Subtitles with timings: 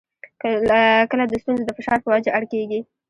[1.09, 2.79] کله د ستونزو د فشار په وجه اړ کېږي.